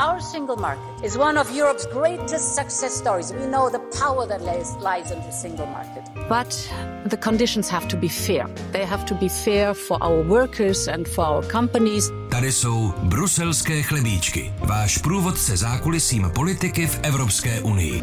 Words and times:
Our 0.00 0.18
single 0.18 0.56
market 0.56 1.04
is 1.04 1.18
one 1.18 1.36
of 1.36 1.54
Europe's 1.54 1.84
greatest 1.84 2.54
success 2.54 2.94
stories. 2.94 3.34
We 3.34 3.46
know 3.46 3.68
the 3.68 3.80
power 4.00 4.26
that 4.28 4.40
lies, 4.40 4.74
lies 4.76 5.10
in 5.10 5.18
the 5.18 5.30
single 5.30 5.66
market. 5.66 6.04
But 6.26 6.72
the 7.04 7.18
conditions 7.18 7.68
have 7.68 7.86
to 7.88 7.98
be 7.98 8.08
fair. 8.08 8.48
They 8.72 8.86
have 8.86 9.04
to 9.04 9.14
be 9.14 9.28
fair 9.28 9.74
for 9.74 9.98
our 10.00 10.22
workers 10.22 10.88
and 10.88 11.06
for 11.06 11.24
our 11.26 11.42
companies. 11.42 12.10
Tady 12.30 12.52
jsou 12.52 12.92
bruselské 13.02 13.82
chlebíčky, 13.82 14.52
váš 14.58 14.98
průvodce 14.98 15.56
zákulisím 15.56 16.30
politiky 16.34 16.86
v 16.86 17.00
Evropské 17.02 17.60
unii. 17.60 18.02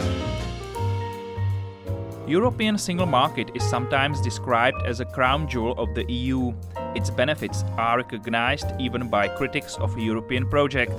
European 2.27 2.77
single 2.77 3.05
market 3.05 3.47
is 3.55 3.69
sometimes 3.69 4.21
described 4.21 4.87
as 4.89 4.99
a 4.99 5.05
crown 5.05 5.47
jewel 5.53 5.73
of 5.77 5.89
the 5.93 6.03
EU. 6.07 6.51
Its 6.95 7.09
benefits 7.09 7.65
are 7.77 7.97
recognized 7.97 8.67
even 8.79 9.07
by 9.07 9.29
critics 9.37 9.77
of 9.77 9.95
a 9.95 9.99
European 9.99 10.49
project. 10.49 10.91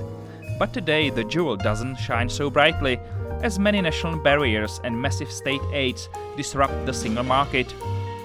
But 0.59 0.73
today 0.73 1.09
the 1.09 1.23
jewel 1.23 1.55
doesn't 1.55 1.95
shine 1.95 2.29
so 2.29 2.49
brightly, 2.49 2.99
as 3.41 3.57
many 3.57 3.81
national 3.81 4.17
barriers 4.19 4.79
and 4.83 5.01
massive 5.01 5.31
state 5.31 5.61
aids 5.73 6.09
disrupt 6.37 6.85
the 6.85 6.93
single 6.93 7.23
market. 7.23 7.73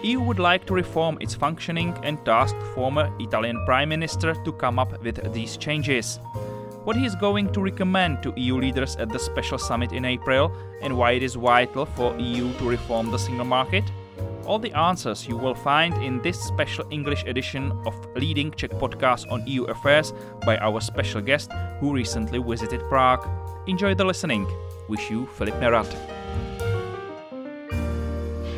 EU 0.03 0.21
would 0.21 0.39
like 0.39 0.67
to 0.67 0.75
reform 0.75 1.17
its 1.21 1.35
functioning 1.35 1.97
and 2.03 2.23
tasked 2.27 2.63
former 2.75 3.11
Italian 3.21 3.65
Prime 3.65 3.89
Minister 3.89 4.35
to 4.45 4.53
come 4.53 4.79
up 4.79 5.03
with 5.03 5.33
these 5.33 5.57
changes 5.57 6.19
what 6.85 6.97
he 6.97 7.07
is 7.07 7.15
going 7.15 7.51
to 7.51 7.63
recommend 7.63 8.23
to 8.23 8.33
EU 8.37 8.57
leaders 8.59 8.97
at 8.97 9.09
the 9.09 9.19
special 9.19 9.59
summit 9.59 9.93
in 9.93 10.05
April, 10.05 10.53
and 10.83 10.97
why 10.97 11.13
it 11.13 11.23
is 11.23 11.35
vital 11.35 11.87
for 11.87 12.15
EU 12.19 12.53
to 12.59 12.69
reform 12.69 13.11
the 13.11 13.19
single 13.19 13.47
market? 13.47 13.85
All 14.47 14.59
the 14.59 14.77
answers 14.77 15.27
you 15.27 15.39
will 15.39 15.55
find 15.55 15.95
in 16.03 16.21
this 16.21 16.39
special 16.39 16.85
English 16.91 17.25
edition 17.25 17.73
of 17.87 17.95
leading 18.15 18.51
Czech 18.51 18.73
podcast 18.73 19.31
on 19.33 19.47
EU 19.47 19.65
affairs 19.65 20.13
by 20.45 20.59
our 20.59 20.83
special 20.83 21.23
guest 21.23 21.51
who 21.81 21.95
recently 21.95 22.39
visited 22.39 22.81
Prague. 22.91 23.27
Enjoy 23.67 23.95
the 23.95 24.05
listening. 24.05 24.47
Wish 24.89 25.11
you 25.11 25.27
Filip 25.39 25.55
Nerad. 25.55 25.89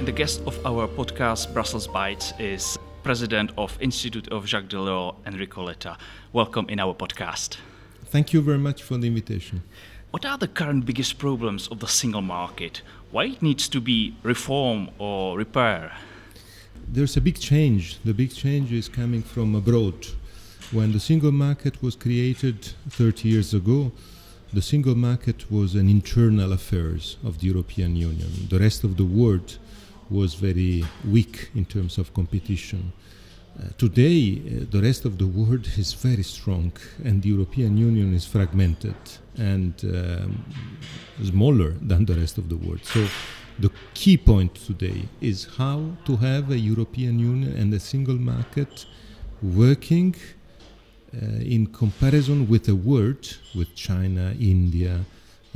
The 0.04 0.12
guest 0.12 0.42
of 0.44 0.58
our 0.66 0.88
podcast 0.88 1.52
Brussels 1.54 1.86
Bites 1.86 2.32
is 2.40 2.76
President 3.04 3.52
of 3.56 3.78
Institute 3.80 4.26
of 4.32 4.44
Jacques 4.44 4.68
Delors, 4.68 5.14
Enrico 5.24 5.62
Letta. 5.62 5.96
Welcome 6.32 6.66
in 6.68 6.80
our 6.80 6.94
podcast. 6.94 7.58
Thank 8.06 8.32
you 8.32 8.40
very 8.40 8.58
much 8.58 8.82
for 8.82 8.98
the 8.98 9.06
invitation. 9.06 9.62
What 10.10 10.24
are 10.24 10.38
the 10.38 10.48
current 10.48 10.86
biggest 10.86 11.18
problems 11.18 11.68
of 11.68 11.80
the 11.80 11.86
single 11.86 12.22
market? 12.22 12.82
Why 13.12 13.26
it 13.26 13.42
needs 13.42 13.68
to 13.68 13.80
be 13.80 14.16
reform 14.24 14.90
or 14.98 15.38
repair? 15.38 15.92
There's 16.88 17.16
a 17.16 17.20
big 17.20 17.38
change. 17.38 17.98
The 18.04 18.12
big 18.12 18.34
change 18.34 18.72
is 18.72 18.88
coming 18.88 19.22
from 19.22 19.54
abroad. 19.54 20.06
When 20.72 20.92
the 20.92 20.98
single 20.98 21.30
market 21.30 21.80
was 21.80 21.94
created 21.94 22.72
30 22.90 23.28
years 23.28 23.54
ago, 23.54 23.92
the 24.52 24.60
single 24.60 24.96
market 24.96 25.50
was 25.50 25.76
an 25.76 25.88
internal 25.88 26.52
affairs 26.52 27.16
of 27.24 27.38
the 27.38 27.46
European 27.46 27.94
Union. 27.94 28.48
The 28.50 28.58
rest 28.58 28.82
of 28.82 28.96
the 28.96 29.04
world 29.04 29.58
was 30.10 30.34
very 30.34 30.84
weak 31.08 31.50
in 31.54 31.64
terms 31.64 31.98
of 31.98 32.12
competition. 32.12 32.92
Uh, 33.58 33.68
today, 33.78 34.42
uh, 34.44 34.66
the 34.70 34.82
rest 34.82 35.06
of 35.06 35.16
the 35.16 35.26
world 35.26 35.66
is 35.78 35.94
very 35.94 36.22
strong, 36.22 36.70
and 37.04 37.22
the 37.22 37.28
European 37.30 37.78
Union 37.78 38.12
is 38.12 38.26
fragmented 38.26 38.96
and 39.38 39.72
um, 39.84 40.44
smaller 41.24 41.70
than 41.80 42.04
the 42.04 42.14
rest 42.14 42.36
of 42.36 42.50
the 42.50 42.56
world. 42.56 42.84
So, 42.84 43.06
the 43.58 43.70
key 43.94 44.18
point 44.18 44.54
today 44.54 45.08
is 45.22 45.48
how 45.56 45.92
to 46.04 46.16
have 46.16 46.50
a 46.50 46.58
European 46.58 47.18
Union 47.18 47.56
and 47.56 47.72
a 47.72 47.80
single 47.80 48.16
market 48.18 48.84
working 49.42 50.14
uh, 51.14 51.40
in 51.40 51.66
comparison 51.68 52.46
with 52.48 52.64
the 52.64 52.74
world, 52.74 53.38
with 53.54 53.74
China, 53.74 54.34
India, 54.38 55.00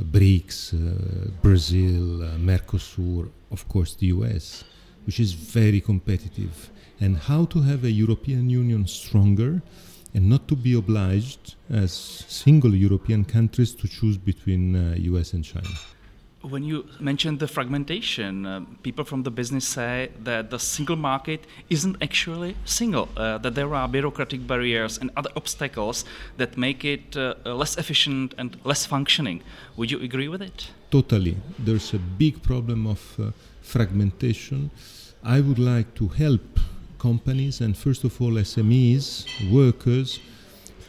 BRICS, 0.01 0.73
uh, 0.73 1.29
Brazil, 1.43 2.23
uh, 2.23 2.37
Mercosur, 2.37 3.29
of 3.51 3.67
course, 3.67 3.93
the 3.93 4.07
US, 4.07 4.63
which 5.05 5.19
is 5.19 5.33
very 5.33 5.81
competitive 5.81 6.71
and 6.99 7.17
how 7.17 7.45
to 7.45 7.61
have 7.61 7.83
a 7.83 7.91
European 7.91 8.49
Union 8.49 8.87
stronger 8.87 9.61
and 10.13 10.29
not 10.29 10.47
to 10.47 10.55
be 10.55 10.73
obliged 10.73 11.55
as 11.69 11.91
single 12.27 12.75
European 12.75 13.23
countries 13.25 13.73
to 13.73 13.87
choose 13.87 14.17
between 14.17 14.75
uh, 14.75 14.95
US 14.97 15.33
and 15.33 15.43
China. 15.43 15.69
When 16.41 16.63
you 16.63 16.85
mentioned 16.99 17.39
the 17.39 17.47
fragmentation, 17.47 18.45
uh, 18.47 18.61
people 18.81 19.05
from 19.05 19.21
the 19.21 19.29
business 19.29 19.67
say 19.67 20.09
that 20.23 20.49
the 20.49 20.57
single 20.57 20.95
market 20.95 21.45
isn't 21.69 21.97
actually 22.01 22.55
single, 22.65 23.09
uh, 23.15 23.37
that 23.37 23.53
there 23.53 23.75
are 23.75 23.87
bureaucratic 23.87 24.47
barriers 24.47 24.97
and 24.97 25.11
other 25.15 25.29
obstacles 25.35 26.03
that 26.37 26.57
make 26.57 26.83
it 26.83 27.15
uh, 27.15 27.35
less 27.45 27.77
efficient 27.77 28.33
and 28.39 28.57
less 28.63 28.87
functioning. 28.87 29.43
Would 29.77 29.91
you 29.91 30.01
agree 30.01 30.27
with 30.27 30.41
it? 30.41 30.71
Totally. 30.89 31.37
There's 31.59 31.93
a 31.93 31.99
big 31.99 32.41
problem 32.41 32.87
of 32.87 33.19
uh, 33.19 33.31
fragmentation. 33.61 34.71
I 35.23 35.41
would 35.41 35.59
like 35.59 35.93
to 35.95 36.07
help 36.07 36.59
companies 36.97 37.61
and 37.61 37.77
first 37.77 38.03
of 38.03 38.19
all 38.19 38.31
SMEs, 38.31 39.51
workers, 39.51 40.19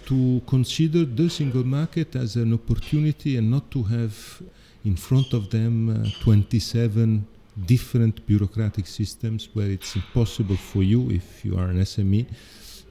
to 0.07 0.41
consider 0.47 1.05
the 1.05 1.29
single 1.29 1.65
market 1.65 2.17
as 2.17 2.37
an 2.37 2.55
opportunity 2.55 3.37
and 3.37 3.51
not 3.51 3.71
to 3.71 3.83
have 3.83 4.43
in 4.85 4.97
front 4.97 5.33
of 5.33 5.51
them 5.51 5.91
uh, 5.91 6.09
27 6.21 7.27
different 7.67 8.27
bureaucratic 8.27 8.87
systems 8.87 9.49
where 9.53 9.71
it's 9.71 9.95
impossible 9.95 10.57
for 10.57 10.83
you 10.83 11.11
if 11.11 11.45
you 11.45 11.57
are 11.57 11.67
an 11.67 11.81
SME 11.81 12.27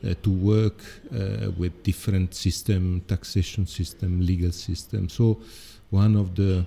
uh, 0.04 0.14
to 0.24 0.30
work 0.30 0.84
uh, 1.14 1.52
with 1.58 1.84
different 1.84 2.34
system 2.34 3.02
taxation 3.08 3.66
system 3.66 4.22
legal 4.22 4.52
system. 4.52 5.10
So 5.10 5.40
one 5.90 6.16
of 6.16 6.36
the 6.36 6.66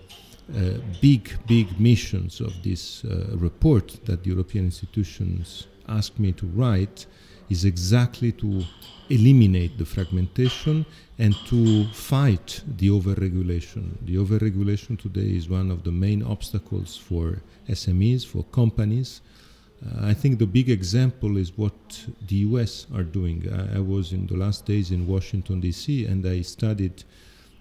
uh, 0.54 0.78
big 1.00 1.32
big 1.46 1.80
missions 1.80 2.40
of 2.40 2.52
this 2.62 3.04
uh, 3.04 3.36
report 3.36 3.98
that 4.04 4.22
the 4.24 4.30
European 4.30 4.66
institutions 4.66 5.66
asked 5.88 6.18
me 6.18 6.32
to 6.32 6.46
write 6.46 7.06
is 7.50 7.64
exactly 7.64 8.32
to 8.32 8.64
eliminate 9.10 9.76
the 9.78 9.84
fragmentation 9.84 10.86
and 11.18 11.34
to 11.46 11.86
fight 11.92 12.62
the 12.66 12.88
overregulation. 12.88 13.96
The 14.02 14.16
overregulation 14.16 14.98
today 14.98 15.36
is 15.36 15.48
one 15.48 15.70
of 15.70 15.84
the 15.84 15.92
main 15.92 16.22
obstacles 16.22 16.96
for 16.96 17.42
SMEs, 17.68 18.26
for 18.26 18.44
companies. 18.44 19.20
Uh, 19.84 20.06
I 20.06 20.14
think 20.14 20.38
the 20.38 20.46
big 20.46 20.70
example 20.70 21.36
is 21.36 21.56
what 21.56 22.06
the 22.26 22.36
US 22.36 22.86
are 22.94 23.02
doing. 23.02 23.46
I, 23.52 23.76
I 23.76 23.80
was 23.80 24.12
in 24.12 24.26
the 24.26 24.36
last 24.36 24.64
days 24.64 24.90
in 24.90 25.06
Washington, 25.06 25.60
D.C., 25.60 26.06
and 26.06 26.26
I 26.26 26.40
studied 26.42 27.04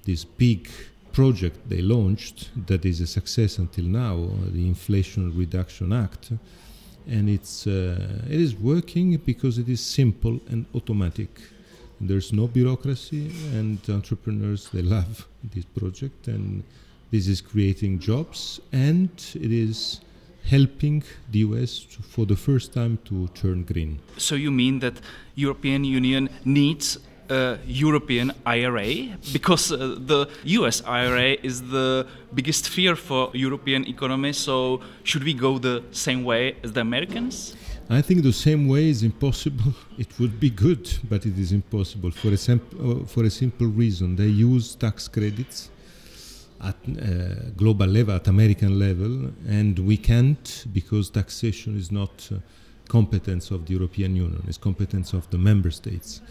this 0.05 0.23
big 0.23 0.69
project 1.11 1.57
they 1.69 1.81
launched 1.81 2.49
that 2.67 2.85
is 2.85 2.99
a 2.99 3.07
success 3.07 3.59
until 3.59 3.85
now, 3.85 4.29
the 4.47 4.67
Inflation 4.67 5.37
Reduction 5.37 5.93
Act 5.93 6.31
and 7.07 7.29
it's 7.29 7.67
uh, 7.67 7.97
it 8.29 8.39
is 8.39 8.55
working 8.55 9.17
because 9.17 9.57
it 9.57 9.69
is 9.69 9.81
simple 9.81 10.39
and 10.49 10.65
automatic. 10.75 11.29
There's 12.01 12.33
no 12.33 12.47
bureaucracy, 12.47 13.31
and 13.53 13.79
entrepreneurs 13.89 14.69
they 14.73 14.81
love 14.81 15.27
this 15.53 15.65
project, 15.65 16.27
and 16.27 16.63
this 17.11 17.27
is 17.27 17.41
creating 17.41 17.99
jobs, 17.99 18.59
and 18.71 19.09
it 19.35 19.51
is 19.51 20.01
helping 20.45 21.03
the 21.31 21.39
US 21.39 21.79
to, 21.79 22.01
for 22.01 22.25
the 22.25 22.35
first 22.35 22.73
time 22.73 22.97
to 23.05 23.27
turn 23.29 23.63
green. 23.63 23.99
So 24.17 24.35
you 24.35 24.51
mean 24.51 24.79
that 24.79 24.99
European 25.35 25.83
Union 25.83 26.29
needs 26.43 26.99
uh, 27.29 27.57
European 27.65 28.31
IRA 28.45 29.17
because 29.31 29.71
uh, 29.71 29.95
the 29.99 30.27
US 30.59 30.81
IRA 30.85 31.37
is 31.43 31.61
the 31.61 32.05
biggest 32.33 32.69
fear 32.69 32.95
for 32.95 33.29
European 33.33 33.87
economy. 33.87 34.33
So 34.33 34.81
should 35.03 35.23
we 35.23 35.33
go 35.33 35.57
the 35.57 35.83
same 35.91 36.23
way 36.23 36.55
as 36.63 36.73
the 36.73 36.81
Americans? 36.81 37.55
I 37.89 38.01
think 38.01 38.23
the 38.23 38.33
same 38.33 38.67
way 38.67 38.89
is 38.89 39.03
impossible. 39.03 39.73
It 39.97 40.07
would 40.19 40.39
be 40.39 40.49
good, 40.49 40.89
but 41.09 41.25
it 41.25 41.37
is 41.37 41.51
impossible 41.51 42.11
for 42.11 42.29
a, 42.29 42.33
uh, 42.33 43.05
for 43.05 43.23
a 43.25 43.29
simple 43.29 43.67
reason. 43.67 44.15
They 44.15 44.27
use 44.27 44.75
tax 44.75 45.07
credits 45.07 45.69
at 46.61 46.75
uh, 46.87 47.51
global 47.57 47.87
level, 47.87 48.15
at 48.15 48.27
American 48.27 48.79
level, 48.79 49.31
and 49.47 49.77
we 49.79 49.97
can't 49.97 50.65
because 50.71 51.09
taxation 51.09 51.77
is 51.77 51.91
not 51.91 52.29
uh, 52.31 52.37
competence 52.87 53.51
of 53.51 53.65
the 53.65 53.73
European 53.73 54.15
Union. 54.15 54.43
It's 54.47 54.57
competence 54.57 55.13
of 55.13 55.29
the 55.29 55.37
member 55.37 55.71
states. 55.71 56.21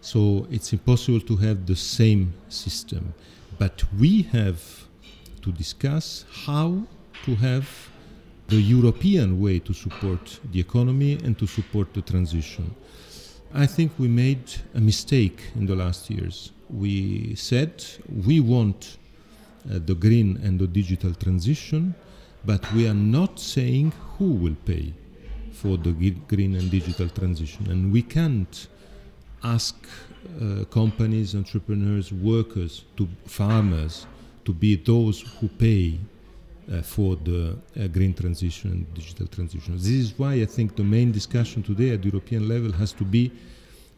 So 0.00 0.46
it's 0.50 0.72
impossible 0.72 1.20
to 1.20 1.36
have 1.36 1.66
the 1.66 1.76
same 1.76 2.32
system. 2.48 3.14
But 3.58 3.82
we 3.98 4.22
have 4.22 4.60
to 5.42 5.52
discuss 5.52 6.24
how 6.46 6.82
to 7.24 7.34
have 7.36 7.68
the 8.48 8.56
European 8.56 9.40
way 9.40 9.58
to 9.58 9.74
support 9.74 10.40
the 10.52 10.60
economy 10.60 11.18
and 11.24 11.38
to 11.38 11.46
support 11.46 11.92
the 11.92 12.02
transition. 12.02 12.74
I 13.52 13.66
think 13.66 13.92
we 13.98 14.08
made 14.08 14.44
a 14.74 14.80
mistake 14.80 15.42
in 15.54 15.66
the 15.66 15.74
last 15.74 16.10
years. 16.10 16.52
We 16.70 17.34
said 17.34 17.84
we 18.26 18.40
want 18.40 18.98
uh, 19.70 19.80
the 19.84 19.94
green 19.94 20.38
and 20.42 20.58
the 20.58 20.66
digital 20.66 21.14
transition, 21.14 21.94
but 22.44 22.72
we 22.72 22.86
are 22.86 22.94
not 22.94 23.40
saying 23.40 23.92
who 24.16 24.32
will 24.32 24.56
pay 24.64 24.92
for 25.52 25.76
the 25.76 25.92
green 26.28 26.54
and 26.54 26.70
digital 26.70 27.08
transition. 27.08 27.70
And 27.70 27.92
we 27.92 28.02
can't 28.02 28.68
ask 29.42 29.74
uh, 30.40 30.64
companies, 30.64 31.34
entrepreneurs, 31.34 32.12
workers, 32.12 32.84
to 32.96 33.08
farmers 33.26 34.06
to 34.44 34.52
be 34.52 34.76
those 34.76 35.20
who 35.38 35.48
pay 35.48 35.98
uh, 36.72 36.82
for 36.82 37.16
the 37.16 37.56
uh, 37.80 37.86
green 37.88 38.14
transition 38.14 38.70
and 38.72 38.94
digital 38.94 39.26
transition. 39.26 39.74
This 39.76 39.86
is 39.86 40.18
why 40.18 40.34
I 40.34 40.44
think 40.46 40.76
the 40.76 40.84
main 40.84 41.12
discussion 41.12 41.62
today 41.62 41.90
at 41.90 42.02
the 42.02 42.08
European 42.08 42.48
level 42.48 42.72
has 42.72 42.92
to 42.92 43.04
be 43.04 43.32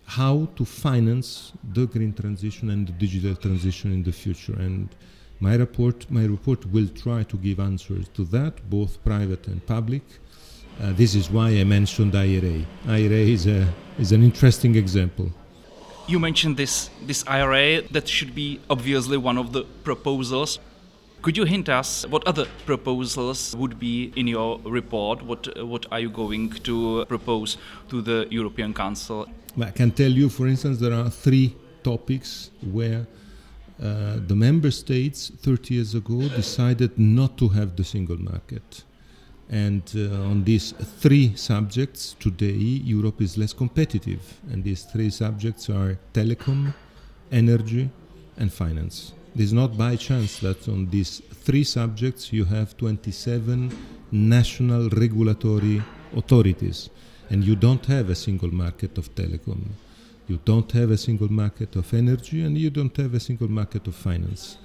how 0.05 0.49
to 0.57 0.65
finance 0.65 1.53
the 1.73 1.87
green 1.87 2.13
transition 2.13 2.71
and 2.71 2.87
the 2.89 2.93
digital 2.93 3.37
transition 3.37 3.93
in 3.93 4.03
the 4.03 4.13
future. 4.13 4.55
And 4.55 4.89
my 5.39 5.55
report, 5.55 6.11
my 6.11 6.25
report 6.25 6.67
will 6.67 6.89
try 6.89 7.23
to 7.25 7.37
give 7.37 7.61
answers 7.61 8.09
to 8.15 8.25
that, 8.27 8.69
both 8.69 9.03
private 9.05 9.47
and 9.47 9.65
public. 9.67 10.03
Uh, 10.81 10.93
this 10.95 11.15
is 11.15 11.31
why 11.31 11.49
I 11.49 11.65
mentioned 11.65 12.15
IRA. 12.17 12.65
IRA 12.89 13.23
is, 13.37 13.47
a, 13.47 13.69
is 13.99 14.13
an 14.13 14.23
interesting 14.23 14.77
example. 14.77 15.31
You 16.07 16.19
mentioned 16.19 16.57
this, 16.57 16.89
this 17.03 17.23
IRA 17.27 17.83
that 17.91 18.09
should 18.09 18.35
be 18.35 18.61
obviously 18.71 19.19
one 19.19 19.37
of 19.37 19.53
the 19.53 19.65
proposals. 19.85 20.59
Could 21.21 21.37
you 21.37 21.45
hint 21.45 21.69
us 21.69 22.07
what 22.07 22.27
other 22.27 22.47
proposals 22.65 23.55
would 23.57 23.79
be 23.79 24.11
in 24.17 24.27
your 24.27 24.59
report? 24.65 25.23
What, 25.23 25.55
what 25.67 25.85
are 25.93 26.01
you 26.01 26.09
going 26.09 26.51
to 26.51 27.05
propose 27.05 27.59
to 27.91 28.01
the 28.01 28.27
European 28.31 28.73
Council? 28.73 29.29
I 29.61 29.71
can 29.73 29.91
tell 29.91 30.11
you, 30.11 30.31
for 30.31 30.47
instance, 30.47 30.79
there 30.79 30.95
are 30.95 31.11
three 31.11 31.55
topics 31.83 32.51
where 32.73 33.07
uh, 33.83 34.17
the 34.27 34.35
member 34.35 34.71
states 34.71 35.31
30 35.43 35.75
years 35.75 35.95
ago 35.95 36.27
decided 36.29 36.99
not 36.99 37.37
to 37.37 37.49
have 37.49 37.77
the 37.77 37.85
single 37.85 38.19
market. 38.19 38.85
And 39.51 39.83
uh, 39.97 40.31
on 40.31 40.45
these 40.45 40.73
three 41.01 41.35
subjects, 41.35 42.15
today 42.21 42.53
Europe 42.53 43.21
is 43.21 43.37
less 43.37 43.53
competitive. 43.53 44.41
And 44.51 44.63
these 44.63 44.85
three 44.85 45.11
subjects 45.11 45.69
are 45.69 45.99
telecom, 46.15 46.73
energy, 47.33 47.91
and 48.37 48.53
finance. 48.53 49.13
It 49.35 49.41
is 49.41 49.53
not 49.53 49.77
by 49.77 49.97
chance 49.97 50.39
that 50.39 50.69
on 50.69 50.89
these 50.91 51.21
three 51.33 51.65
subjects 51.65 52.33
you 52.33 52.45
have 52.45 52.77
27 52.77 53.77
national 54.13 54.89
regulatory 54.91 55.83
authorities 56.17 56.91
and 57.31 57.45
you 57.45 57.55
don't 57.55 57.87
have 57.87 58.11
a 58.11 58.15
single 58.15 58.53
market 58.53 58.99
of 58.99 59.15
telecom. 59.15 59.69
You 60.27 60.39
don't 60.45 60.71
have 60.73 60.91
a 60.91 60.97
single 60.97 61.31
market 61.33 61.75
of 61.77 61.93
energy, 61.93 62.43
and 62.43 62.57
you 62.57 62.71
don't 62.71 62.97
have 62.97 63.15
a 63.15 63.21
single 63.21 63.51
market 63.51 63.87
of 63.89 63.95
finance. 63.97 64.59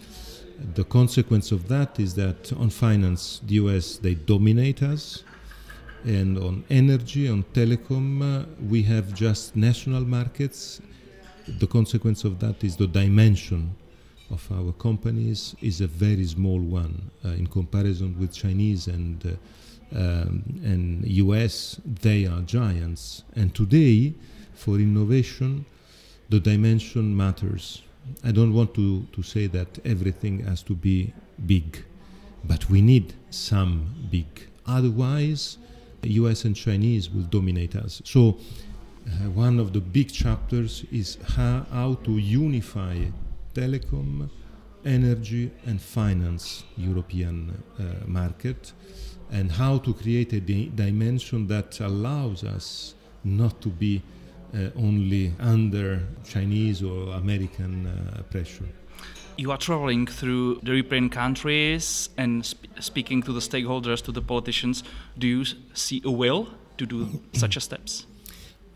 The 0.75 0.83
consequence 0.83 1.51
of 1.51 1.67
that 1.67 1.99
is 1.99 2.15
that 2.15 2.53
on 2.53 2.69
finance, 2.69 3.41
the 3.45 3.55
US 3.55 3.97
they 3.97 4.15
dominate 4.15 4.81
us, 4.83 5.23
and 6.03 6.37
on 6.37 6.63
energy, 6.69 7.27
on 7.27 7.43
telecom, 7.53 8.21
uh, 8.21 8.45
we 8.69 8.83
have 8.83 9.13
just 9.13 9.55
national 9.55 10.05
markets. 10.05 10.81
The 11.47 11.67
consequence 11.67 12.23
of 12.23 12.39
that 12.39 12.63
is 12.63 12.75
the 12.75 12.87
dimension 12.87 13.75
of 14.31 14.47
our 14.51 14.71
companies 14.73 15.55
is 15.61 15.81
a 15.81 15.87
very 15.87 16.25
small 16.25 16.59
one 16.59 17.11
uh, 17.23 17.29
in 17.29 17.47
comparison 17.47 18.17
with 18.19 18.33
Chinese 18.33 18.87
and 18.87 19.25
uh, 19.25 19.29
um, 19.93 20.43
and 20.63 21.05
US, 21.05 21.79
they 21.85 22.25
are 22.25 22.41
giants. 22.41 23.23
And 23.35 23.53
today, 23.53 24.13
for 24.53 24.75
innovation, 24.75 25.65
the 26.29 26.39
dimension 26.39 27.15
matters. 27.15 27.81
I 28.23 28.31
don't 28.31 28.53
want 28.53 28.73
to, 28.75 29.05
to 29.11 29.23
say 29.23 29.47
that 29.47 29.79
everything 29.85 30.39
has 30.45 30.61
to 30.63 30.75
be 30.75 31.13
big, 31.45 31.83
but 32.43 32.69
we 32.69 32.81
need 32.81 33.13
some 33.29 34.07
big. 34.09 34.27
Otherwise, 34.65 35.57
the 36.01 36.11
US 36.13 36.45
and 36.45 36.55
Chinese 36.55 37.09
will 37.09 37.23
dominate 37.23 37.75
us. 37.75 38.01
So, 38.05 38.37
uh, 39.07 39.29
one 39.29 39.59
of 39.59 39.73
the 39.73 39.81
big 39.81 40.11
chapters 40.11 40.83
is 40.91 41.17
how, 41.35 41.65
how 41.71 41.95
to 42.05 42.17
unify 42.17 43.05
telecom, 43.53 44.29
energy, 44.83 45.51
and 45.65 45.81
finance 45.81 46.63
European 46.77 47.63
uh, 47.79 47.83
market 48.07 48.73
and 49.31 49.51
how 49.51 49.77
to 49.79 49.93
create 49.93 50.33
a 50.33 50.39
di- 50.39 50.71
dimension 50.75 51.47
that 51.47 51.79
allows 51.79 52.43
us 52.43 52.95
not 53.23 53.59
to 53.61 53.69
be 53.69 54.01
uh, 54.53 54.69
only 54.75 55.33
under 55.39 56.01
Chinese 56.23 56.83
or 56.83 57.13
American 57.13 57.87
uh, 57.87 58.21
pressure. 58.23 58.67
You 59.37 59.51
are 59.51 59.57
traveling 59.57 60.07
through 60.07 60.61
the 60.63 60.71
European 60.71 61.09
countries 61.09 62.09
and 62.17 62.45
sp- 62.47 62.71
speaking 62.79 63.21
to 63.23 63.33
the 63.33 63.41
stakeholders, 63.41 64.01
to 64.03 64.11
the 64.11 64.21
politicians. 64.21 64.83
Do 65.17 65.27
you 65.27 65.45
see 65.73 66.01
a 66.05 66.11
will 66.11 66.47
to 66.77 66.85
do 66.85 67.21
such 67.33 67.57
steps? 67.57 68.05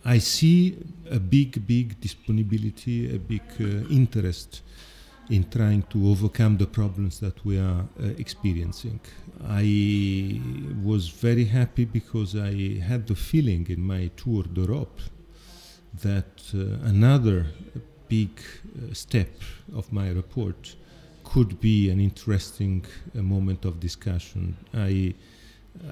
I 0.04 0.20
see 0.20 0.78
a 1.10 1.20
big, 1.20 1.66
big 1.66 2.00
disponibility, 2.02 3.16
a 3.16 3.20
big 3.20 3.44
uh, 3.60 3.88
interest 3.90 4.62
in 5.30 5.50
trying 5.50 5.84
to 5.84 6.10
overcome 6.10 6.58
the 6.58 6.66
problems 6.66 7.20
that 7.20 7.46
we 7.46 7.58
are 7.58 7.86
uh, 8.02 8.08
experiencing. 8.18 9.00
I 9.48 10.42
was 10.84 11.08
very 11.10 11.46
happy 11.46 11.86
because 11.86 12.36
I 12.36 12.80
had 12.80 13.08
the 13.08 13.16
feeling 13.16 13.68
in 13.70 13.82
my 13.82 14.10
tour 14.18 14.44
d'Europe 14.44 15.00
that 15.94 16.52
uh, 16.54 16.88
another 16.88 17.46
big 18.08 18.30
uh, 18.40 18.94
step 18.94 19.30
of 19.76 19.92
my 19.92 20.10
report 20.10 20.76
could 21.24 21.60
be 21.60 21.90
an 21.90 22.00
interesting 22.00 22.86
uh, 23.18 23.22
moment 23.22 23.66
of 23.66 23.80
discussion. 23.80 24.58
I 24.74 25.14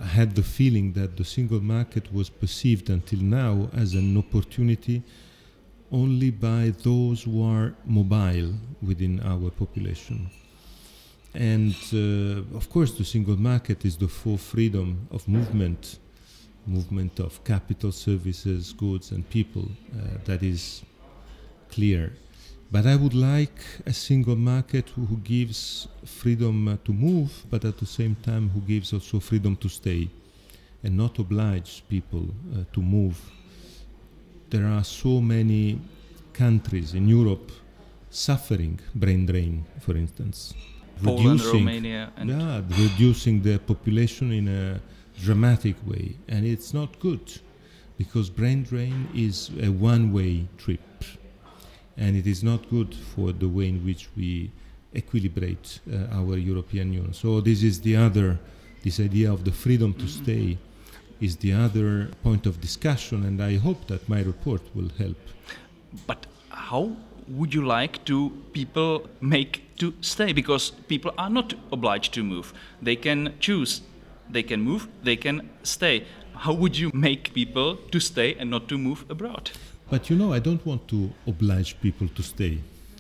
had 0.04 0.36
the 0.36 0.44
feeling 0.44 0.94
that 0.94 1.16
the 1.16 1.24
single 1.24 1.62
market 1.62 2.12
was 2.14 2.30
perceived 2.30 2.90
until 2.90 3.22
now 3.22 3.70
as 3.74 3.94
an 3.94 4.18
opportunity 4.18 5.04
only 5.92 6.32
by 6.32 6.74
those 6.84 7.24
who 7.24 7.42
are 7.44 7.74
mobile 7.86 8.54
within 8.82 9.22
our 9.22 9.50
population. 9.52 10.30
And 11.34 11.76
uh, 11.94 12.58
of 12.58 12.70
course, 12.70 12.94
the 12.94 13.06
single 13.06 13.38
market 13.38 13.86
is 13.86 13.98
the 13.98 14.08
full 14.08 14.38
freedom 14.38 15.08
of 15.12 15.28
movement, 15.28 16.00
movement 16.68 17.19
of 17.19 17.44
capital, 17.44 17.92
services, 17.92 18.74
goods, 18.74 19.12
and 19.12 19.28
people. 19.30 19.68
Uh, 19.94 20.18
that 20.25 20.44
is 20.44 20.84
clear. 21.72 22.14
But 22.72 22.86
I 22.86 22.96
would 22.96 23.14
like 23.14 23.60
a 23.86 23.94
single 23.94 24.36
market 24.36 24.90
who, 24.90 25.06
who 25.06 25.18
gives 25.18 25.88
freedom 26.06 26.68
uh, 26.68 26.78
to 26.84 26.92
move, 26.92 27.46
but 27.50 27.64
at 27.64 27.78
the 27.78 27.86
same 27.86 28.16
time 28.24 28.50
who 28.50 28.60
gives 28.62 28.94
also 28.94 29.19
freedom 29.19 29.56
to 29.58 29.69
stay 29.69 30.10
and 30.84 30.98
not 30.98 31.18
oblige 31.18 31.84
people 31.88 32.25
uh, 32.54 32.64
to 32.74 32.81
move 32.81 33.18
there 34.50 34.66
are 34.66 34.84
so 34.84 35.20
many 35.22 35.80
countries 36.34 36.94
in 36.94 37.08
Europe 37.08 37.52
suffering 38.10 38.80
brain 38.96 39.25
drain, 39.25 39.66
for 39.80 39.98
instance. 39.98 40.54
Poland, 41.04 41.40
reducing, 41.40 41.66
Romania, 41.66 42.12
and 42.18 42.30
yeah, 42.30 42.62
reducing 42.70 43.41
the 43.41 43.60
population 43.60 44.32
in 44.32 44.48
a 44.48 44.80
dramatic 45.17 45.75
way, 45.86 46.15
and 46.27 46.45
it's 46.45 46.74
not 46.74 47.00
good 47.00 47.39
because 47.97 48.29
brain 48.29 48.63
drain 48.63 49.07
is 49.15 49.50
a 49.62 49.69
one-way 49.69 50.47
trip, 50.57 51.03
and 51.97 52.15
it 52.15 52.27
is 52.27 52.43
not 52.43 52.69
good 52.69 52.93
for 52.93 53.31
the 53.31 53.47
way 53.47 53.69
in 53.69 53.83
which 53.83 54.09
we 54.15 54.51
equilibrate 54.93 55.79
uh, 55.91 56.15
our 56.15 56.38
European 56.38 56.93
Union. 56.93 57.13
So 57.13 57.41
this 57.41 57.63
is 57.63 57.81
the 57.81 57.95
other, 57.95 58.39
this 58.83 59.00
idea 59.00 59.31
of 59.31 59.43
the 59.43 59.51
freedom 59.51 59.93
to 59.95 60.05
mm-hmm. 60.05 60.24
stay 60.24 60.57
is 61.19 61.38
the 61.38 61.53
other 61.53 62.09
point 62.24 62.45
of 62.45 62.62
discussion, 62.62 63.25
and 63.25 63.41
I 63.41 63.57
hope 63.57 63.88
that 63.88 64.07
my 64.07 64.21
report 64.21 64.62
will 64.75 64.89
help. 64.97 65.17
But 66.05 66.27
how 66.50 66.95
would 67.27 67.53
you 67.53 67.65
like 67.65 68.05
to 68.05 68.31
people 68.53 69.09
make 69.19 69.63
to 69.77 69.93
stay? 70.01 70.31
Because 70.31 70.69
people 70.88 71.12
are 71.17 71.29
not 71.29 71.55
obliged 71.71 72.13
to 72.13 72.24
move; 72.24 72.53
they 72.81 72.95
can 72.95 73.33
choose. 73.39 73.81
They 74.29 74.43
can 74.43 74.62
move. 74.62 74.88
They 75.03 75.15
can 75.15 75.50
stay. 75.63 76.05
How 76.34 76.53
would 76.53 76.77
you 76.77 76.91
make 76.93 77.34
people 77.34 77.77
to 77.91 78.00
stay 78.00 78.36
and 78.39 78.50
not 78.50 78.67
to 78.69 78.77
move 78.77 79.05
abroad? 79.10 79.51
But 79.89 80.10
you 80.10 80.15
know, 80.15 80.34
I 80.34 80.39
don't 80.39 80.63
want 80.65 80.88
to 80.89 81.10
oblige 81.25 81.79
people 81.81 82.07
to 82.10 82.24
stay. 82.24 82.60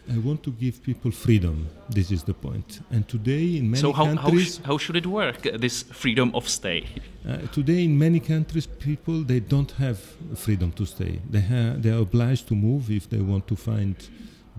I 0.09 0.17
want 0.19 0.41
to 0.43 0.51
give 0.51 0.81
people 0.81 1.11
freedom. 1.11 1.67
This 1.89 2.11
is 2.11 2.23
the 2.23 2.33
point. 2.33 2.79
And 2.91 3.05
today, 3.09 3.57
in 3.57 3.69
many 3.69 3.81
so 3.81 3.91
how, 3.91 4.05
countries, 4.05 4.57
how, 4.57 4.63
sh 4.63 4.67
how 4.67 4.77
should 4.77 4.95
it 4.95 5.05
work? 5.05 5.45
Uh, 5.45 5.57
this 5.57 5.83
freedom 5.83 6.31
of 6.33 6.47
stay. 6.47 6.85
Uh, 7.27 7.39
today, 7.51 7.83
in 7.83 7.97
many 7.97 8.21
countries, 8.21 8.67
people 8.67 9.23
they 9.23 9.41
don't 9.41 9.71
have 9.71 9.99
freedom 10.35 10.71
to 10.73 10.85
stay. 10.85 11.19
They 11.29 11.41
have 11.41 11.83
they 11.83 11.89
are 11.89 12.01
obliged 12.01 12.47
to 12.47 12.55
move 12.55 12.89
if 12.89 13.09
they 13.09 13.19
want 13.19 13.47
to 13.47 13.55
find 13.55 13.95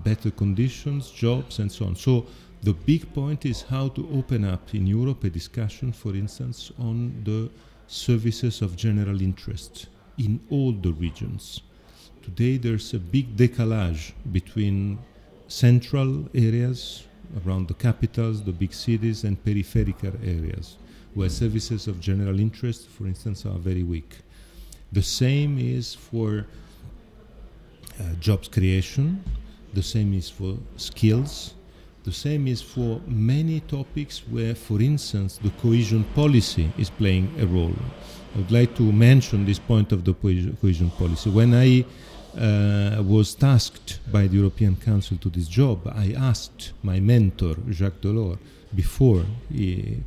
better 0.04 0.30
conditions, 0.30 1.10
jobs, 1.10 1.58
and 1.58 1.72
so 1.72 1.86
on. 1.86 1.96
So 1.96 2.26
the 2.62 2.72
big 2.72 3.12
point 3.14 3.46
is 3.46 3.62
how 3.62 3.88
to 3.88 4.08
open 4.12 4.44
up 4.44 4.74
in 4.74 4.86
Europe 4.86 5.24
a 5.24 5.30
discussion, 5.30 5.92
for 5.92 6.14
instance, 6.14 6.72
on 6.78 7.22
the 7.24 7.50
services 7.86 8.62
of 8.62 8.76
general 8.76 9.22
interest 9.22 9.86
in 10.18 10.40
all 10.50 10.72
the 10.72 10.92
regions. 10.92 11.60
Today, 12.22 12.56
there's 12.58 12.92
a 12.94 12.98
big 12.98 13.36
decalage 13.36 14.12
between 14.32 14.98
central 15.46 16.28
areas 16.34 17.04
around 17.44 17.68
the 17.68 17.74
capitals, 17.74 18.42
the 18.42 18.52
big 18.52 18.74
cities, 18.74 19.24
and 19.24 19.42
peripheral 19.44 20.14
areas 20.22 20.76
where 21.14 21.28
services 21.28 21.86
of 21.86 22.00
general 22.00 22.38
interest, 22.38 22.88
for 22.88 23.06
instance, 23.06 23.46
are 23.46 23.58
very 23.58 23.82
weak. 23.82 24.18
The 24.92 25.02
same 25.02 25.58
is 25.58 25.94
for 25.94 26.46
uh, 28.00 28.02
jobs 28.20 28.48
creation, 28.48 29.22
the 29.74 29.82
same 29.82 30.14
is 30.14 30.30
for 30.30 30.56
skills, 30.76 31.54
the 32.08 32.14
same 32.14 32.48
is 32.48 32.62
for 32.62 33.02
many 33.06 33.60
topics 33.60 34.22
where, 34.30 34.54
for 34.54 34.80
instance, 34.80 35.38
the 35.42 35.50
cohesion 35.60 36.04
policy 36.14 36.72
is 36.78 36.88
playing 36.88 37.30
a 37.38 37.44
role. 37.44 37.78
I 38.34 38.38
would 38.38 38.50
like 38.50 38.74
to 38.76 38.82
mention 38.82 39.44
this 39.44 39.58
point 39.58 39.92
of 39.92 40.04
the 40.06 40.14
cohesion 40.14 40.90
policy. 41.02 41.28
When 41.28 41.52
I 41.52 41.84
uh, 41.84 43.02
was 43.02 43.34
tasked 43.34 44.00
by 44.10 44.26
the 44.26 44.36
European 44.36 44.76
Council 44.76 45.18
to 45.18 45.28
this 45.28 45.48
job, 45.48 45.86
I 45.94 46.14
asked 46.16 46.72
my 46.82 46.98
mentor, 46.98 47.56
Jacques 47.70 48.00
Delors, 48.00 48.38
before 48.74 49.24
he 49.52 49.98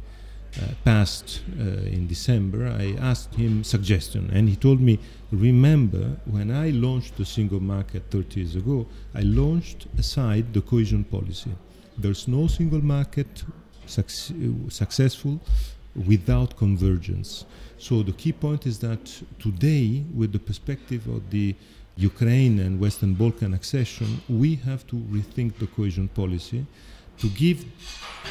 uh, 0.58 0.74
passed 0.84 1.42
uh, 1.60 1.98
in 1.98 2.08
December, 2.08 2.68
I 2.68 2.96
asked 3.00 3.36
him 3.36 3.64
suggestion, 3.64 4.32
and 4.34 4.50
he 4.50 4.56
told 4.56 4.82
me, 4.82 4.98
"Remember, 5.32 6.06
when 6.26 6.50
I 6.50 6.72
launched 6.72 7.18
the 7.18 7.26
single 7.26 7.60
market 7.60 8.02
30 8.10 8.40
years 8.40 8.56
ago, 8.56 8.88
I 9.14 9.22
launched 9.22 9.86
aside 10.00 10.46
the 10.52 10.62
cohesion 10.62 11.04
policy. 11.04 11.52
There's 11.98 12.28
no 12.28 12.48
single 12.48 12.84
market 12.84 13.44
successful 13.86 15.40
without 16.08 16.56
convergence. 16.58 17.46
So 17.78 18.04
the 18.04 18.14
key 18.14 18.32
point 18.32 18.66
is 18.66 18.80
that 18.80 19.22
today, 19.40 20.04
with 20.14 20.32
the 20.32 20.40
perspective 20.40 21.08
of 21.08 21.30
the 21.30 21.56
Ukraine 21.98 22.60
and 22.60 22.80
Western 22.80 23.14
Balkan 23.14 23.54
accession, 23.54 24.22
we 24.30 24.56
have 24.56 24.88
to 24.88 24.96
rethink 24.96 25.58
the 25.58 25.68
cohesion 25.68 26.08
policy 26.08 26.66
to 27.18 27.28
give 27.30 27.66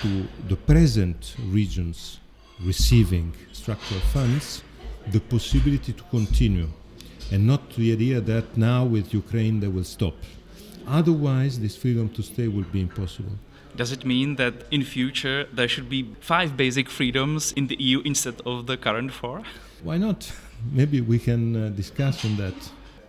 to 0.00 0.26
the 0.48 0.56
present 0.56 1.34
regions 1.46 2.18
receiving 2.62 3.32
structural 3.52 4.00
funds 4.12 4.62
the 5.12 5.20
possibility 5.20 5.92
to 5.92 6.02
continue 6.04 6.68
and 7.30 7.46
not 7.46 7.70
the 7.76 7.92
idea 7.92 8.20
that 8.20 8.56
now 8.56 8.84
with 8.84 9.14
Ukraine 9.14 9.60
they 9.60 9.68
will 9.68 9.84
stop. 9.84 10.14
Otherwise, 10.86 11.60
this 11.60 11.76
freedom 11.76 12.08
to 12.10 12.22
stay 12.22 12.48
will 12.48 12.64
be 12.64 12.80
impossible. 12.80 13.36
Does 13.76 13.92
it 13.92 14.04
mean 14.04 14.36
that 14.36 14.54
in 14.70 14.84
future 14.84 15.46
there 15.52 15.68
should 15.68 15.88
be 15.88 16.14
five 16.20 16.56
basic 16.56 16.88
freedoms 16.88 17.52
in 17.52 17.66
the 17.68 17.76
EU 17.78 18.00
instead 18.04 18.40
of 18.44 18.66
the 18.66 18.76
current 18.76 19.12
four? 19.12 19.42
Why 19.82 19.96
not? 19.96 20.32
Maybe 20.72 21.00
we 21.00 21.18
can 21.18 21.56
uh, 21.56 21.68
discuss 21.70 22.24
on 22.24 22.36
that. 22.36 22.54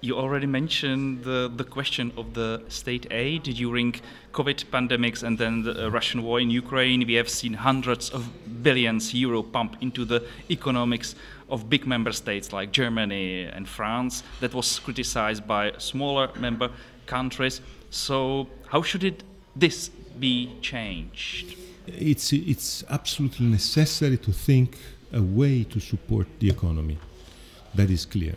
You 0.03 0.17
already 0.17 0.47
mentioned 0.47 1.23
the, 1.23 1.51
the 1.55 1.63
question 1.63 2.11
of 2.17 2.33
the 2.33 2.63
state 2.69 3.05
aid 3.11 3.43
during 3.43 3.93
COVID 4.33 4.65
pandemics 4.71 5.21
and 5.21 5.37
then 5.37 5.61
the 5.61 5.85
uh, 5.85 5.89
Russian 5.89 6.23
war 6.23 6.39
in 6.39 6.49
Ukraine. 6.49 7.05
We 7.05 7.13
have 7.15 7.29
seen 7.29 7.53
hundreds 7.53 8.09
of 8.09 8.27
billions 8.63 9.13
euro 9.13 9.43
pumped 9.43 9.83
into 9.83 10.05
the 10.05 10.25
economics 10.49 11.13
of 11.49 11.69
big 11.69 11.85
member 11.85 12.11
states 12.13 12.51
like 12.51 12.71
Germany 12.71 13.43
and 13.43 13.67
France. 13.67 14.23
That 14.39 14.55
was 14.55 14.79
criticized 14.79 15.45
by 15.45 15.73
smaller 15.77 16.29
member 16.39 16.71
countries. 17.05 17.61
So, 17.91 18.47
how 18.69 18.81
should 18.81 19.03
it 19.03 19.23
this 19.55 19.91
be 20.19 20.51
changed? 20.61 21.55
It's 21.87 22.33
it's 22.33 22.83
absolutely 22.89 23.47
necessary 23.47 24.17
to 24.17 24.31
think 24.31 24.77
a 25.13 25.21
way 25.21 25.63
to 25.65 25.79
support 25.79 26.27
the 26.39 26.49
economy. 26.49 26.97
That 27.75 27.89
is 27.89 28.05
clear 28.05 28.35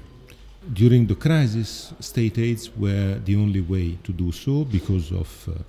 during 0.72 1.06
the 1.06 1.14
crisis, 1.14 1.92
state 2.00 2.38
aids 2.38 2.70
were 2.76 3.20
the 3.24 3.36
only 3.36 3.60
way 3.60 3.98
to 4.04 4.12
do 4.12 4.32
so 4.32 4.64
because 4.64 5.12
of 5.12 5.48
uh, 5.48 5.62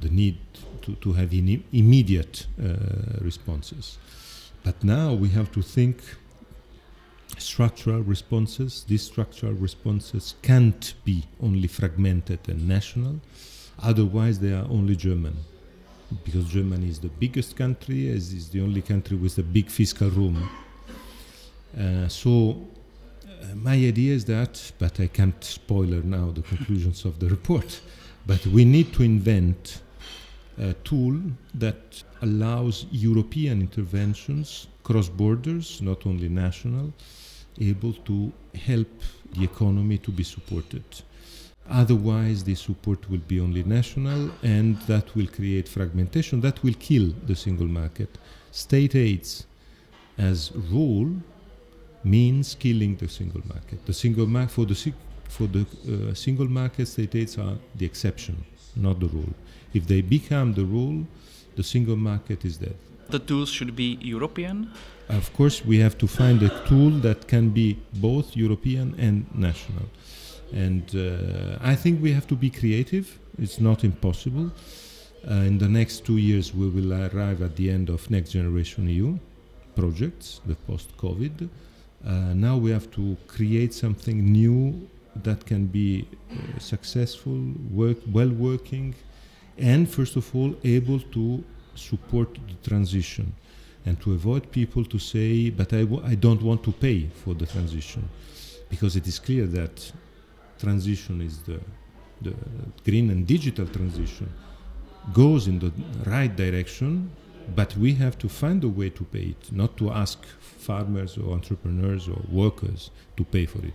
the 0.00 0.08
need 0.08 0.38
to, 0.82 0.94
to 0.96 1.12
have 1.12 1.32
in 1.32 1.62
immediate 1.72 2.46
uh, 2.62 2.74
responses. 3.20 3.98
But 4.64 4.82
now 4.82 5.12
we 5.12 5.28
have 5.30 5.52
to 5.52 5.62
think 5.62 6.00
structural 7.36 8.00
responses. 8.00 8.84
These 8.88 9.02
structural 9.02 9.52
responses 9.52 10.34
can't 10.42 10.94
be 11.04 11.24
only 11.42 11.68
fragmented 11.68 12.40
and 12.48 12.66
national, 12.66 13.20
otherwise, 13.82 14.38
they 14.38 14.52
are 14.52 14.66
only 14.70 14.96
German. 14.96 15.36
Because 16.24 16.48
Germany 16.48 16.88
is 16.88 17.00
the 17.00 17.08
biggest 17.08 17.56
country, 17.56 18.08
as 18.08 18.32
is 18.32 18.48
the 18.48 18.62
only 18.62 18.80
country 18.80 19.16
with 19.16 19.36
a 19.38 19.42
big 19.42 19.70
fiscal 19.70 20.08
room. 20.08 20.48
Uh, 21.78 22.08
so 22.08 22.66
uh, 23.26 23.54
my 23.54 23.74
idea 23.74 24.14
is 24.14 24.24
that, 24.24 24.72
but 24.78 24.98
I 25.00 25.06
can't 25.06 25.42
spoiler 25.44 26.02
now 26.02 26.30
the 26.30 26.42
conclusions 26.42 27.04
of 27.04 27.18
the 27.18 27.28
report, 27.36 27.80
but 28.26 28.44
we 28.46 28.64
need 28.64 28.92
to 28.94 29.02
invent 29.02 29.82
a 30.58 30.72
tool 30.82 31.20
that 31.54 32.02
allows 32.22 32.86
European 32.90 33.60
interventions 33.60 34.66
cross 34.88 35.08
borders, 35.10 35.82
not 35.82 36.06
only 36.06 36.30
national, 36.30 36.94
able 37.60 37.92
to 37.92 38.32
help 38.54 38.88
the 39.34 39.44
economy 39.44 39.98
to 39.98 40.10
be 40.10 40.24
supported. 40.24 40.84
Otherwise, 41.70 42.44
the 42.44 42.54
support 42.54 43.10
will 43.10 43.24
be 43.28 43.38
only 43.40 43.62
national, 43.62 44.30
and 44.42 44.80
that 44.82 45.14
will 45.14 45.26
create 45.26 45.68
fragmentation. 45.68 46.40
That 46.40 46.62
will 46.62 46.74
kill 46.78 47.14
the 47.26 47.36
single 47.36 47.66
market. 47.66 48.08
State 48.50 48.94
aids, 48.94 49.46
as 50.16 50.50
rule, 50.54 51.10
means 52.04 52.54
killing 52.54 52.96
the 52.96 53.08
single 53.08 53.42
market. 53.46 53.84
The 53.84 53.92
single 53.92 54.26
market 54.26 54.52
for 54.52 54.64
the 54.64 54.92
for 55.28 55.46
the 55.46 55.66
uh, 55.66 56.14
single 56.14 56.48
market, 56.48 56.86
state 56.88 57.14
aids 57.14 57.36
are 57.36 57.58
the 57.76 57.84
exception, 57.84 58.44
not 58.74 58.98
the 58.98 59.08
rule. 59.08 59.34
If 59.74 59.86
they 59.86 60.00
become 60.00 60.54
the 60.54 60.64
rule, 60.64 61.06
the 61.56 61.62
single 61.62 61.96
market 61.96 62.44
is 62.46 62.56
dead. 62.56 62.76
The 63.10 63.18
tools 63.18 63.50
should 63.50 63.76
be 63.76 63.98
European. 64.00 64.70
Of 65.08 65.32
course, 65.34 65.64
we 65.64 65.78
have 65.80 65.96
to 65.98 66.06
find 66.06 66.42
a 66.42 66.50
tool 66.66 66.90
that 67.00 67.28
can 67.28 67.50
be 67.50 67.78
both 67.94 68.36
European 68.36 68.94
and 68.98 69.26
national. 69.34 69.84
And 70.52 70.84
uh, 70.94 71.58
I 71.60 71.74
think 71.74 72.02
we 72.02 72.12
have 72.12 72.26
to 72.28 72.34
be 72.34 72.50
creative. 72.50 73.18
It's 73.38 73.60
not 73.60 73.84
impossible. 73.84 74.50
Uh, 75.28 75.34
in 75.34 75.58
the 75.58 75.68
next 75.68 76.04
two 76.04 76.16
years, 76.16 76.54
we 76.54 76.68
will 76.68 76.92
arrive 76.92 77.42
at 77.42 77.56
the 77.56 77.70
end 77.70 77.90
of 77.90 78.10
Next 78.10 78.30
Generation 78.30 78.88
EU 78.88 79.18
projects, 79.74 80.40
the 80.46 80.54
post 80.54 80.96
COVID. 80.96 81.48
Uh, 82.06 82.12
now 82.34 82.56
we 82.56 82.70
have 82.70 82.90
to 82.92 83.16
create 83.26 83.74
something 83.74 84.24
new 84.24 84.88
that 85.24 85.44
can 85.46 85.66
be 85.66 86.06
uh, 86.30 86.58
successful, 86.58 87.38
work 87.70 87.98
well 88.12 88.30
working, 88.30 88.94
and 89.58 89.88
first 89.88 90.16
of 90.16 90.34
all 90.34 90.54
able 90.64 91.00
to 91.00 91.42
support 91.74 92.38
the 92.48 92.68
transition, 92.68 93.32
and 93.84 94.00
to 94.00 94.12
avoid 94.14 94.50
people 94.52 94.84
to 94.84 94.98
say, 94.98 95.50
"But 95.50 95.72
I 95.72 95.82
w- 95.82 96.02
I 96.04 96.14
don't 96.14 96.42
want 96.42 96.62
to 96.64 96.72
pay 96.72 97.08
for 97.24 97.34
the 97.34 97.46
transition," 97.46 98.08
because 98.70 98.96
it 98.96 99.06
is 99.06 99.18
clear 99.18 99.46
that 99.46 99.92
transition 100.58 101.20
is 101.20 101.38
the 101.42 101.60
the 102.20 102.34
green 102.84 103.10
and 103.10 103.26
digital 103.26 103.66
transition 103.66 104.28
goes 105.12 105.46
in 105.46 105.58
the 105.58 105.72
right 106.06 106.34
direction, 106.34 107.10
but 107.54 107.76
we 107.76 107.94
have 107.94 108.18
to 108.18 108.28
find 108.28 108.62
a 108.64 108.68
way 108.68 108.90
to 108.90 109.04
pay 109.04 109.34
it, 109.34 109.52
not 109.52 109.76
to 109.76 109.90
ask 109.90 110.18
farmers 110.40 111.16
or 111.16 111.32
entrepreneurs 111.32 112.08
or 112.08 112.20
workers 112.30 112.90
to 113.16 113.24
pay 113.24 113.46
for 113.46 113.64
it. 113.64 113.74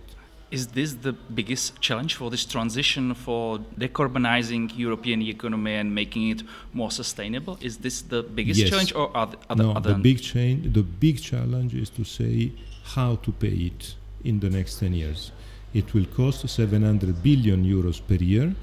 Is 0.50 0.68
this 0.68 0.94
the 0.94 1.12
biggest 1.12 1.80
challenge 1.80 2.14
for 2.14 2.30
this 2.30 2.44
transition 2.44 3.14
for 3.14 3.58
decarbonizing 3.76 4.76
European 4.76 5.20
economy 5.22 5.74
and 5.74 5.92
making 5.92 6.28
it 6.28 6.42
more 6.72 6.92
sustainable? 6.92 7.58
Is 7.60 7.78
this 7.78 8.02
the 8.02 8.22
biggest 8.22 8.60
yes. 8.60 8.70
challenge, 8.70 8.94
or 8.94 9.10
are 9.16 9.28
other? 9.50 9.64
No, 9.64 9.72
other 9.72 9.94
the 9.94 9.98
big 9.98 10.22
change, 10.22 10.72
the 10.72 10.84
big 10.84 11.20
challenge 11.20 11.74
is 11.74 11.90
to 11.90 12.04
say 12.04 12.52
how 12.94 13.16
to 13.16 13.32
pay 13.32 13.48
it 13.48 13.96
in 14.22 14.38
the 14.38 14.50
next 14.50 14.78
ten 14.78 14.92
years. 14.92 15.32
It 15.74 15.92
will 15.92 16.06
cost 16.06 16.48
700 16.48 17.22
billion 17.22 17.64
euros 17.64 18.00
per 18.00 18.22
year, 18.22 18.54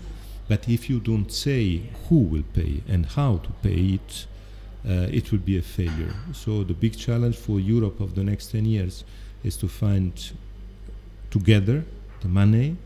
but 0.47 0.67
if 0.69 0.89
you 0.89 0.99
don't 0.99 1.29
say 1.31 1.81
who 2.07 2.19
will 2.19 2.45
pay 2.53 2.81
and 2.87 3.05
how 3.05 3.37
to 3.37 3.49
pay 3.61 3.99
it, 3.99 4.27
uh, 4.87 5.07
it 5.11 5.31
will 5.31 5.39
be 5.39 5.57
a 5.57 5.61
failure. 5.61 6.13
So 6.33 6.63
the 6.63 6.73
big 6.73 6.97
challenge 6.97 7.35
for 7.35 7.59
Europe 7.59 7.99
of 7.99 8.15
the 8.15 8.23
next 8.23 8.51
10 8.51 8.65
years 8.65 9.03
is 9.43 9.57
to 9.57 9.67
find 9.67 10.13
together 11.29 11.83
the 12.21 12.27
money 12.27 12.77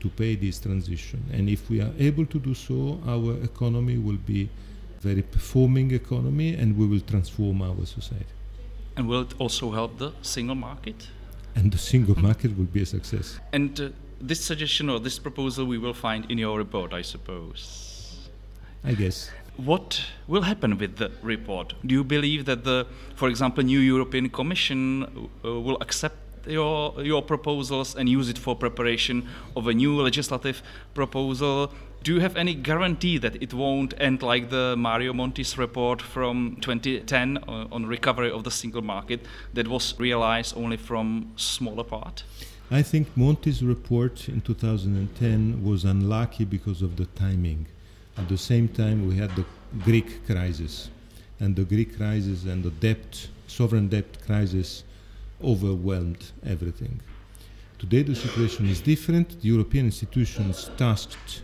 to 0.00 0.08
pay 0.10 0.36
this 0.36 0.60
transition. 0.60 1.24
And 1.32 1.48
if 1.48 1.70
we 1.70 1.80
are 1.80 1.92
able 1.98 2.26
to 2.26 2.38
do 2.38 2.54
so, 2.54 3.00
our 3.06 3.42
economy 3.42 3.96
will 3.96 4.18
be 4.26 4.50
a 4.98 5.00
very 5.00 5.22
performing 5.22 5.92
economy 5.92 6.54
and 6.54 6.76
we 6.76 6.86
will 6.86 7.00
transform 7.00 7.62
our 7.62 7.86
society. 7.86 8.34
And 8.96 9.08
will 9.08 9.22
it 9.22 9.34
also 9.38 9.70
help 9.72 9.98
the 9.98 10.12
single 10.22 10.54
market? 10.54 11.08
And 11.56 11.72
the 11.72 11.78
single 11.78 12.18
market 12.18 12.56
will 12.58 12.64
be 12.64 12.82
a 12.82 12.86
success. 12.86 13.38
And 13.52 13.80
uh, 13.80 13.88
this 14.20 14.44
suggestion 14.44 14.90
or 14.90 15.00
this 15.00 15.18
proposal 15.18 15.66
we 15.66 15.78
will 15.78 15.94
find 15.94 16.30
in 16.30 16.38
your 16.38 16.58
report, 16.58 16.92
I 16.92 17.02
suppose. 17.02 18.28
I 18.82 18.94
guess 18.94 19.30
what 19.56 20.04
will 20.26 20.42
happen 20.42 20.78
with 20.78 20.96
the 20.96 21.10
report? 21.22 21.74
Do 21.86 21.94
you 21.94 22.04
believe 22.04 22.44
that 22.46 22.64
the, 22.64 22.86
for 23.14 23.28
example, 23.28 23.62
new 23.62 23.78
European 23.78 24.28
Commission 24.28 25.28
uh, 25.44 25.60
will 25.60 25.78
accept 25.80 26.16
your 26.46 27.02
your 27.02 27.22
proposals 27.22 27.94
and 27.96 28.08
use 28.08 28.28
it 28.28 28.36
for 28.36 28.54
preparation 28.54 29.26
of 29.56 29.66
a 29.66 29.72
new 29.72 30.00
legislative 30.00 30.62
proposal? 30.94 31.72
Do 32.04 32.12
you 32.12 32.20
have 32.20 32.36
any 32.36 32.52
guarantee 32.52 33.16
that 33.16 33.42
it 33.42 33.54
won't 33.54 33.94
end 33.96 34.22
like 34.22 34.50
the 34.50 34.76
Mario 34.76 35.14
Monti's 35.14 35.56
report 35.56 36.02
from 36.02 36.58
2010 36.60 37.38
on 37.48 37.86
recovery 37.86 38.30
of 38.30 38.44
the 38.44 38.50
single 38.50 38.82
market 38.82 39.24
that 39.54 39.68
was 39.68 39.98
realized 39.98 40.54
only 40.54 40.76
from 40.76 41.32
smaller 41.36 41.82
part? 41.82 42.24
I 42.70 42.82
think 42.82 43.08
Monti's 43.16 43.62
report 43.62 44.28
in 44.28 44.42
2010 44.42 45.64
was 45.64 45.86
unlucky 45.86 46.44
because 46.44 46.82
of 46.82 46.96
the 46.96 47.06
timing. 47.06 47.68
At 48.18 48.28
the 48.28 48.36
same 48.36 48.68
time, 48.68 49.08
we 49.08 49.16
had 49.16 49.34
the 49.34 49.46
Greek 49.82 50.26
crisis, 50.26 50.90
and 51.40 51.56
the 51.56 51.64
Greek 51.64 51.96
crisis 51.96 52.44
and 52.44 52.62
the 52.62 52.70
debt, 52.70 53.28
sovereign 53.46 53.88
debt 53.88 54.18
crisis, 54.26 54.84
overwhelmed 55.42 56.32
everything. 56.44 57.00
Today, 57.78 58.02
the 58.02 58.14
situation 58.14 58.68
is 58.68 58.82
different. 58.82 59.40
The 59.40 59.48
European 59.48 59.86
institutions 59.86 60.70
tasked 60.76 61.40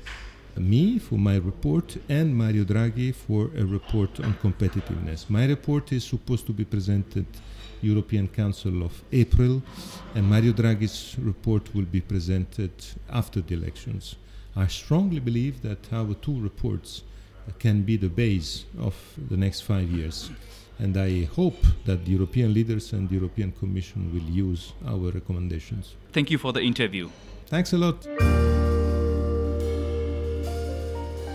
me 0.57 0.99
for 0.99 1.17
my 1.17 1.37
report 1.37 1.97
and 2.09 2.37
Mario 2.37 2.65
Draghi 2.65 3.15
for 3.15 3.51
a 3.57 3.65
report 3.65 4.21
on 4.21 4.35
competitiveness. 4.35 5.29
My 5.29 5.47
report 5.47 5.93
is 5.93 6.05
supposed 6.05 6.47
to 6.47 6.53
be 6.53 6.65
presented 6.65 7.27
European 7.83 8.29
Council 8.29 8.83
of 8.83 9.03
April, 9.13 9.63
and 10.15 10.27
Mario 10.27 10.53
Draghi's 10.53 11.17
report 11.19 11.75
will 11.75 11.87
be 11.87 12.01
presented 12.01 12.73
after 13.11 13.41
the 13.41 13.55
elections. 13.55 14.17
I 14.57 14.67
strongly 14.67 15.21
believe 15.21 15.63
that 15.63 15.93
our 15.93 16.15
two 16.15 16.39
reports 16.41 17.03
can 17.59 17.83
be 17.83 17.97
the 17.97 18.09
base 18.09 18.65
of 18.79 18.95
the 19.29 19.37
next 19.37 19.63
five 19.63 19.91
years. 19.91 20.31
And 20.79 20.97
I 20.97 21.25
hope 21.25 21.63
that 21.85 22.05
the 22.05 22.13
European 22.13 22.55
leaders 22.55 22.93
and 22.93 23.09
the 23.09 23.15
European 23.17 23.53
Commission 23.53 24.13
will 24.13 24.23
use 24.23 24.73
our 24.87 25.11
recommendations. 25.11 25.95
Thank 26.13 26.31
you 26.31 26.39
for 26.39 26.53
the 26.53 26.63
interview. 26.63 27.11
Thanks 27.47 27.73
a 27.73 27.79
lot. 27.79 28.07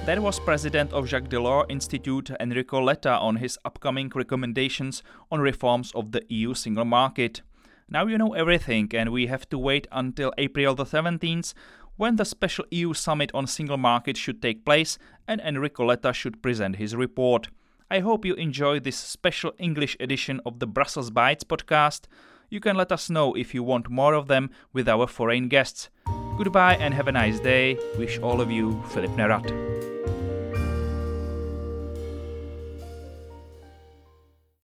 That 0.06 0.22
was 0.22 0.40
President 0.40 0.94
of 0.94 1.08
Jacques 1.08 1.30
Delors 1.30 1.66
Institute 1.68 2.30
Enrico 2.40 2.80
Letta 2.80 3.18
on 3.18 3.38
his 3.38 3.58
upcoming 3.66 4.12
recommendations 4.14 5.02
on 5.32 5.40
reforms 5.40 5.92
of 5.96 6.12
the 6.12 6.22
EU 6.30 6.54
single 6.54 6.86
market. 6.86 7.42
Now 7.90 8.06
you 8.06 8.20
know 8.20 8.34
everything, 8.34 8.92
and 8.94 9.12
we 9.12 9.26
have 9.26 9.50
to 9.50 9.58
wait 9.58 9.88
until 9.92 10.32
April 10.38 10.76
the 10.76 10.86
17th 10.86 11.56
when 11.98 12.18
the 12.18 12.26
special 12.26 12.66
EU 12.70 12.94
summit 12.94 13.32
on 13.34 13.48
single 13.48 13.78
market 13.78 14.16
should 14.16 14.44
take 14.44 14.64
place 14.64 15.00
and 15.28 15.42
Enrico 15.42 15.86
Letta 15.86 16.14
should 16.14 16.44
present 16.44 16.76
his 16.76 16.96
report. 16.96 17.48
I 17.90 18.00
hope 18.00 18.26
you 18.26 18.36
enjoy 18.36 18.82
this 18.82 18.98
special 18.98 19.54
English 19.58 19.98
edition 20.00 20.40
of 20.46 20.60
the 20.60 20.68
Brussels 20.68 21.10
Bites 21.10 21.44
podcast. 21.44 22.06
You 22.52 22.60
can 22.60 22.78
let 22.78 22.92
us 22.92 23.10
know 23.10 23.34
if 23.34 23.56
you 23.56 23.64
want 23.64 23.90
more 23.90 24.14
of 24.14 24.28
them 24.28 24.52
with 24.72 24.88
our 24.88 25.08
foreign 25.08 25.48
guests. 25.48 25.90
Goodbye 26.38 26.76
and 26.76 26.94
have 26.94 27.08
a 27.08 27.12
nice 27.12 27.40
day. 27.40 27.80
Wish 27.98 28.20
all 28.20 28.40
of 28.40 28.52
you 28.52 28.84
Filip 28.90 29.12
Nerad. 29.12 29.95